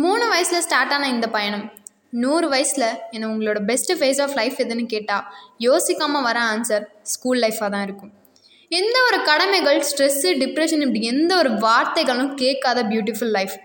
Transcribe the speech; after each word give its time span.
மூணு 0.00 0.24
வயசில் 0.32 0.64
ஸ்டார்ட் 0.66 0.92
ஆன 0.96 1.08
இந்த 1.14 1.26
பயணம். 1.36 1.64
நூறு 2.22 2.46
வயசில் 2.52 2.86
என்ன 3.14 3.24
உங்களோட 3.32 3.58
பெஸ்ட்டு 3.70 3.96
ஃபேஸ் 4.00 4.20
ஆஃப் 4.24 4.36
லைஃப் 4.38 4.56
எதுன்னு 4.64 4.84
கேட்டால் 4.92 5.24
யோசிக்காமல் 5.66 6.24
வர 6.28 6.38
ஆன்சர் 6.52 6.84
ஸ்கூல் 7.12 7.40
லைஃபாக 7.44 7.68
தான் 7.74 7.84
இருக்கும். 7.88 8.12
எந்த 8.70 8.96
ஒரு 9.08 9.18
கடமைகள் 9.30 9.80
ஸ்ட்ரெஸ்ஸு 9.88 10.30
டிப்ரெஷன் 10.42 10.84
இப்படி 10.86 11.02
எந்த 11.14 11.32
ஒரு 11.42 11.50
வார்த்தைகளும் 11.66 12.32
கேட்காத 12.42 12.82
பியூட்டிஃபுல் 12.92 13.34
லைஃப் 13.38 13.56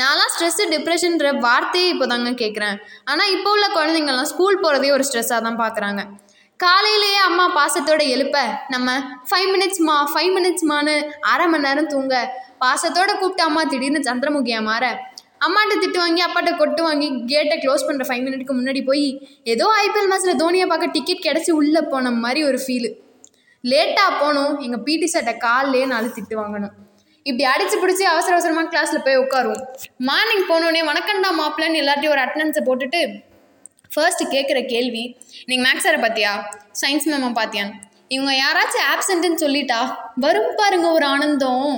நான்லாம் 0.00 0.32
ஸ்ட்ரெஸ்ஸு 0.34 0.64
டிப்ரெஷன்ற 0.74 1.28
வார்த்தையே 1.46 1.86
இப்போ 1.92 2.06
தாங்க 2.10 2.32
கேட்குறேன். 2.42 2.76
ஆனால் 3.10 3.30
இப்போ 3.36 3.50
உள்ள 3.56 3.68
குழந்தைங்கள்லாம் 3.76 4.30
ஸ்கூல் 4.32 4.62
போகிறதே 4.64 4.90
ஒரு 4.96 5.06
ஸ்ட்ரெஸ்ஸாக 5.08 5.40
தான் 5.46 5.60
பார்க்குறாங்க 5.64 6.02
காலையிலேயே 6.60 7.20
அம்மா 7.26 7.44
பாசத்தோட 7.56 8.02
எழுப்ப 8.14 8.38
நம்ம 8.74 8.88
ஃபைவ் 9.28 9.48
மினிட்ஸ்மா 9.54 9.94
ஃபைவ் 10.12 10.32
மினிட்ஸ்மான்னு 10.36 10.94
அரை 11.32 11.46
மணி 11.52 11.66
நேரம் 11.66 11.92
தூங்க 11.94 12.14
பாசத்தோட 12.64 13.10
கூப்பிட்டு 13.20 13.44
அம்மா 13.46 13.62
திடீர்னு 13.72 14.00
சந்திரமுகியா 14.08 14.58
மாற 14.70 14.84
அம்மாட்ட 15.40 15.74
திட்டு 15.82 15.98
வாங்கி 15.98 16.22
அப்பாட்ட 16.24 16.50
கொட்டு 16.56 16.82
வாங்கி 16.82 17.24
கேட்டை 17.26 17.56
க்ளோஸ் 17.58 17.86
பண்ணுற 17.88 18.04
ஃபைவ் 18.08 18.24
மினிட்க்கு 18.26 18.54
முன்னாடி 18.58 18.84
போய் 18.84 19.06
ஏதோ 19.44 19.66
ஐபிஎல் 19.84 20.10
மேட்ச்சில் 20.10 20.40
தோனியை 20.42 20.66
பார்க்க 20.66 20.86
டிக்கெட் 20.86 21.24
கிடச்சி 21.26 21.50
உள்ளே 21.50 21.82
போன 21.92 22.10
மாதிரி 22.10 22.44
ஒரு 22.44 22.58
ஃபீலு 22.58 22.90
லேட்டாக 23.64 24.12
போகணும் 24.20 24.60
எங்கள் 24.60 24.82
பிடி 24.82 25.06
சட்டை 25.06 25.34
காலிலே 25.36 25.86
நாலு 25.86 26.08
திட்டு 26.08 26.36
வாங்கணும் 26.42 26.74
இப்படி 27.26 27.44
அடிச்சு 27.44 27.76
பிடிச்சி 27.80 28.04
அவசர 28.04 28.34
அவசரமாக 28.34 28.68
கிளாஸில் 28.68 29.02
போய் 29.02 29.16
உட்காருவோம். 29.16 29.64
மார்னிங் 29.98 30.46
போனோடனே 30.48 30.82
வணக்கண்டா 30.90 31.30
மாப்பிள்ளன்னு 31.40 31.80
எல்லாத்தையும் 31.82 32.14
ஒரு 32.14 32.22
அட்டண்டன்ஸை 32.24 32.62
போட்டுட்டு 32.68 33.00
ஃபர்ஸ்ட் 33.94 34.22
கேட்குற 34.34 34.66
கேள்வி 34.66 35.02
நீங்கள் 35.48 35.66
மேக்ஸ் 35.66 35.86
சாரை 35.86 36.00
பார்த்தியா 36.02 36.32
சயின்ஸ் 36.82 37.08
மேமை 37.08 37.30
பார்த்தியான் 37.40 37.72
இவங்க 38.08 38.32
யாராச்சும் 38.34 38.86
ஆப்சண்ட்டுன்னு 38.92 39.42
சொல்லிட்டா 39.44 39.80
வரும் 40.16 40.54
பாருங்க 40.56 40.86
ஒரு 40.92 41.04
ஆனந்தம். 41.04 41.74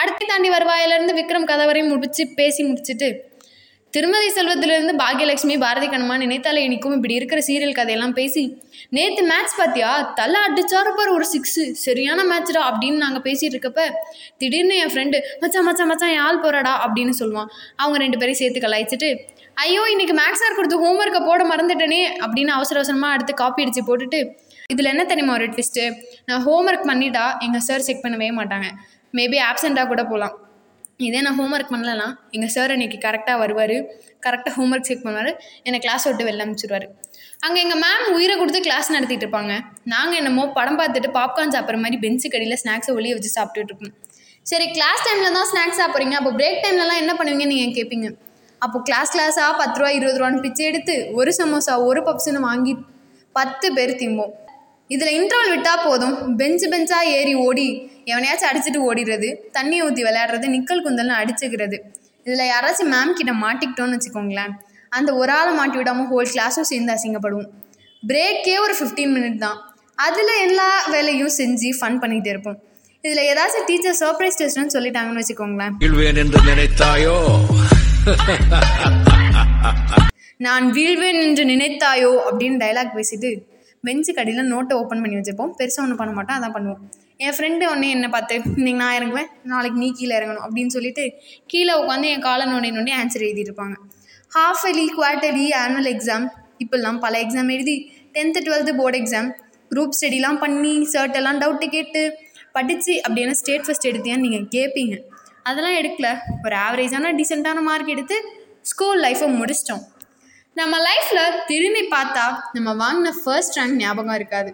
அடுத்து 0.00 0.24
தாண்டி 0.26 0.48
வருவாயிலேருந்து 0.48 1.16
விக்ரம் 1.18 1.44
கதை 1.44 1.66
வரையும் 1.66 1.90
முடிச்சு 1.90 2.22
பேசி 2.36 2.62
முடிச்சுட்டு 2.64 3.08
திருமதி 3.94 4.28
செல்வத்திலிருந்து 4.28 4.92
பாகியலட்சுமி 4.92 5.54
பாரதி 5.58 5.86
கண்ணம்மா 5.86 6.16
நினைத்தாலே 6.16 6.62
இனிக்கும் 6.62 6.94
இப்படி 6.96 7.14
இருக்கிற 7.14 7.40
சீரியல் 7.46 7.76
கதையெல்லாம் 7.76 8.12
பேசி 8.12 8.42
நேற்று 8.90 9.22
மேட்ச் 9.22 9.54
பார்த்தியா 9.60 9.90
தலை 10.14 10.40
அடிச்சாரு 10.48 10.90
பாரு 10.98 11.10
ஒரு 11.12 11.26
சிக்ஸு 11.34 11.64
சரியான 11.84 12.24
மேட்ச்டா 12.24 12.62
அப்படின்னு 12.70 12.96
நாங்கள் 12.96 13.24
பேசிகிட்டு 13.28 13.56
இருக்கப்ப 13.56 13.84
திடீர்னு 14.38 14.76
என் 14.76 14.92
ஃப்ரெண்டு 14.92 15.20
மச்சா 15.42 15.62
மச்சா 15.68 15.86
மச்சான் 15.86 16.12
என் 16.16 16.24
ஆள் 16.26 16.42
போறாடா 16.44 16.74
அப்படின்னு 16.84 17.14
சொல்லுவான். 17.20 17.48
அவங்க 17.76 17.98
ரெண்டு 17.98 18.18
பேரையும் 18.18 18.40
சேர்த்து 18.42 18.60
கலாய்ச்சிட்டு 18.60 19.10
ஐயோ 19.56 19.82
இன்னைக்கு 19.90 20.14
மேக்ஸ் 20.14 20.42
சார் 20.42 20.54
கொடுத்து 20.54 20.82
ஹோம்ஒர்க்கை 20.84 21.22
போட 21.26 21.42
மறந்துட்டேனே 21.44 22.02
அப்படின்னு 22.24 22.52
அவசர 22.52 22.78
அவசரமாக 22.78 23.14
அடுத்து 23.14 23.34
காப்பி 23.34 23.62
அடித்து 23.62 23.82
போட்டுட்டு 23.88 24.20
இதில் 24.66 24.84
என்ன 24.84 25.04
தெரியுமா 25.04 25.32
ஒரு 25.32 25.46
ட்விஸ்ட்டு 25.46 25.84
நான் 26.24 26.44
ஹோம்ஒர்க் 26.46 26.88
பண்ணிட்டா 26.88 27.24
எங்கள் 27.40 27.60
சார் 27.60 27.80
செக் 27.80 28.04
பண்ணவே 28.04 28.30
மாட்டாங்க. 28.38 28.68
மேபி 29.16 29.38
ஆப்செண்ட்டாக 29.48 29.86
கூட 29.92 30.02
போகலாம் 30.12 30.36
இதே 31.06 31.18
நான் 31.24 31.36
ஹோம்ஒர்க் 31.40 31.72
பண்ணலனா 31.72 32.06
எங்கள் 32.36 32.52
சார் 32.54 32.72
அன்றைக்கி 32.74 32.98
கரெக்டாக 33.04 33.36
வருவார். 33.42 33.76
கரெக்டாக 34.24 34.52
ஹோம்ஒர்க் 34.58 34.88
செக் 34.88 35.04
பண்ணுவார். 35.04 35.30
என்னை 35.66 35.78
கிளாஸ் 35.84 36.06
விட்டு 36.08 36.24
வெளில 36.28 36.44
அனுப்பிச்சிடுவார் 36.44 36.86
அங்கே 37.46 37.58
எங்கள் 37.64 37.80
மேம் 37.84 38.06
உயிரை 38.14 38.34
கொடுத்து 38.40 38.60
கிளாஸ் 38.66 38.88
நடத்திட்டு 38.94 39.24
இருப்பாங்க. 39.26 39.52
நாங்கள் 39.92 40.18
என்னமோ 40.20 40.44
படம் 40.56 40.78
பார்த்துட்டு 40.80 41.10
பாப்கார்ன் 41.18 41.54
சாப்பிட்ற 41.56 41.78
மாதிரி 41.84 41.98
பெஞ்சு 42.04 42.28
கடியில் 42.32 42.60
ஸ்நாக்ஸை 42.62 42.94
ஒளிய 42.96 43.14
வச்சு 43.18 43.30
சாப்பிட்டுட்டு 43.36 43.72
இருக்கோம். 43.72 43.94
சரி 44.50 44.66
கிளாஸ் 44.76 45.04
டைமில் 45.06 45.36
தான் 45.38 45.48
ஸ்நாக்ஸ் 45.52 45.80
சாப்பிட்றீங்க. 45.82 46.16
அப்போ 46.20 46.32
பிரேக் 46.40 46.60
டைம்லலாம் 46.64 47.00
என்ன 47.02 47.14
பண்ணுவீங்கன்னு 47.20 47.54
நீங்கள் 47.54 47.76
கேட்பீங்க 47.78 48.08
அப்போ 48.62 48.78
கிளாஸ் 48.88 49.12
கிளாஸாக 49.14 49.50
பத்து 49.60 49.78
ரூபா 49.80 49.90
இருபது 49.98 50.18
ரூபான்னு 50.20 50.44
பிச்சை 50.44 50.64
எடுத்து 50.70 50.94
ஒரு 51.18 51.32
சமோசா 51.38 51.74
ஒரு 51.88 52.00
பப்ஸ்னு 52.08 52.40
வாங்கி 52.48 52.72
பத்து 53.36 53.66
பேர் 53.76 53.92
திம்போம். 54.00 54.32
இதில் 54.94 55.16
இன்டர்வல் 55.18 55.52
விட்டால் 55.54 55.84
போதும். 55.86 56.14
பெஞ்சு 56.40 56.66
பெஞ்சாக 56.72 57.12
ஏறி 57.18 57.34
ஓடி 57.46 57.68
எவனையாச்சும் 58.12 58.50
அடிச்சுட்டு 58.50 58.80
ஓடிடுறது 58.88 59.28
தண்ணி 59.56 59.76
ஊற்றி 59.86 60.02
விளையாடுறது 60.08 60.46
நிக்கல் 60.56 60.82
குந்தல்னு 60.86 61.14
அடிச்சுக்கிறது. 61.20 61.78
இதில் 62.26 62.50
யாராச்சும் 62.52 62.92
மேம் 62.94 63.16
கிட்ட 63.18 63.32
மாட்டிக்கிட்டோன்னு 63.44 63.96
வச்சுக்கோங்களேன் 63.96 64.52
அந்த 64.96 65.10
ஒரு 65.20 65.32
ஆளை 65.38 65.52
மாட்டி 65.58 65.76
விடாமல் 65.80 66.08
ஹோல் 66.12 66.30
கிளாஸும் 66.34 66.68
சேர்ந்து 66.70 66.92
அசிங்கப்படுவோம். 66.94 67.48
பிரேக்கே 68.02 68.54
ஒரு 68.64 68.74
ஃபிஃப்டீன் 68.78 69.12
மினிட் 69.16 69.42
தான். 69.44 69.58
அதில் 70.06 70.32
எல்லா 70.46 70.68
வேலையும் 70.94 71.32
செஞ்சு 71.40 71.70
ஃபன் 71.78 71.98
பண்ணிகிட்டே 72.02 72.30
இருப்போம். 72.34 72.58
இதில் 73.04 73.22
ஏதாச்சும் 73.30 73.66
டீச்சர் 73.70 73.98
சர்ப்ரைஸ் 74.02 74.38
டெஸ்ட்னு 74.40 74.74
சொல்லிட்டாங்கன்னு 74.76 75.22
வச்சுக்கோங்களேன். 75.22 75.74
என்று 76.22 76.40
நினைத்தாயோ? 76.50 77.16
நான் 80.46 80.66
வீழ்வேன் 80.76 81.20
என்று 81.26 81.44
நினைத்தாயோ? 81.52 82.10
அப்படின்னு 82.28 82.58
டைலாக் 82.64 82.96
பேசிட்டு 82.98 83.30
பெஞ்சு 83.86 84.12
கடியில் 84.18 84.50
நோட்டை 84.54 84.74
ஓப்பன் 84.80 85.02
பண்ணி 85.02 85.16
வச்சுப்போம் 85.18 85.52
பெருசாக 85.58 85.84
ஒன்றும் 85.84 86.00
பண்ண 86.00 86.12
மாட்டோம் 86.16 86.36
அதான் 86.38 86.54
பண்ணுவோம். 86.56 86.82
என் 87.20 87.34
ஃப்ரெண்டு 87.36 87.64
ஒன்று 87.70 87.86
என்னை 87.88 88.08
பார்த்து 88.08 88.34
இன்றைக்கி 88.56 88.80
நான் 88.80 88.96
இறங்குவேன் 88.98 89.30
நாளைக்கு 89.42 89.78
நீ 89.78 89.92
கீழே 89.92 90.18
இறங்கணும் 90.18 90.44
அப்படின்னு 90.46 90.66
சொல்லிட்டு 90.66 91.04
கீழே 91.46 91.72
உட்காந்து 91.72 92.08
என் 92.14 92.20
காலை 92.20 92.44
நோண்டி 92.46 92.68
நோண்டி 92.76 92.92
ஆன்சர் 92.98 93.24
எழுதியிருப்பாங்க 93.28 93.76
half 94.32 94.62
yearly 94.66 94.84
quarterly 94.98 95.46
annual 95.62 95.90
exam 95.94 96.26
இப்படிலாம் 96.58 96.98
பல 96.98 97.22
எக்ஸாம் 97.22 97.50
எழுதி 97.52 97.74
tenth 98.12 98.42
twelfth 98.46 98.74
board 98.76 98.98
exam 98.98 99.28
group 99.70 99.96
ஸ்டடிலாம் 99.98 100.38
பண்ணி 100.38 100.74
சர்ட்டெல்லாம் 100.92 101.40
டவுட்டு 101.42 101.68
கேட்டு 101.68 102.02
படித்து 102.52 102.94
அப்படின்னா 103.08 103.36
ஸ்டேட் 103.40 103.66
ஃபஸ்ட் 103.66 103.88
எடுத்தியான்னு 103.90 104.26
நீங்கள் 104.26 104.48
கேட்பீங்க 104.56 104.96
அதெல்லாம் 105.42 105.76
எடுக்கல. 105.80 106.08
ஒரு 106.44 106.56
ஆவரேஜான 106.56 107.12
டீசெண்டான 107.18 107.60
மார்க் 107.60 107.92
எடுத்து 107.96 108.16
ஸ்கூல் 108.62 109.02
லைஃப்பை 109.02 109.28
முடிச்சிட்டோம். 109.40 109.84
நம்ம 110.56 110.76
லைஃப்பில் 110.88 111.44
திரும்பி 111.46 111.84
பார்த்தா 111.96 112.24
நம்ம 112.52 112.70
வாங்கின 112.84 113.12
ஃபர்ஸ்ட் 113.24 113.58
ரேங்க் 113.58 113.78
ஞாபகம் 113.84 114.14
இருக்காது. 114.14 114.50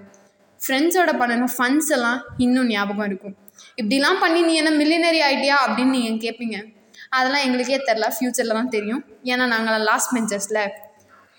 ஃப்ரெண்ட்ஸோட 0.66 1.18
பண்ணின 1.18 1.48
ஃபன்ஸ் 1.58 1.88
எல்லாம் 1.88 2.24
இன்னும் 2.36 2.66
ஞாபகம் 2.66 3.06
இருக்கும். 3.06 3.36
இப்படிலாம் 3.82 4.20
பண்ணி 4.20 4.42
நீ 4.42 4.54
என்ன 4.54 4.70
மில்லினரி 4.70 5.14
ஆகிட்டியா 5.14 5.54
அப்படின்னு 5.66 5.94
நீங்கள் 5.96 6.30
கேட்பீங்க 6.30 6.72
அதெல்லாம் 7.08 7.42
எங்களுக்கே 7.42 7.76
தெரில 7.76 8.12
ஃப்யூச்சரில் 8.20 8.52
தான் 8.52 8.68
தெரியும். 8.68 9.04
ஏன்னா 9.24 9.46
நாங்கள் 9.46 9.80
லாஸ்ட் 9.80 10.16
பெஞ்சர்ஸில் 10.16 10.68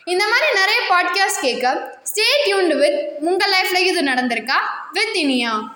இந்த 0.05 0.23
மாதிரி 0.27 0.59
நிறைய 0.59 0.79
பாட்காஸ்ட் 0.89 1.41
கேட்க 1.41 1.97
ஸ்டே 2.03 2.25
டியூன்டு 2.45 2.77
வித் 2.77 3.17
உங்கள் 3.19 3.51
லைஃப்பில் 3.51 3.83
இது 3.83 4.01
நடந்திருக்கா? 4.01 4.57
வித் 4.91 5.15
இனியா. 5.15 5.74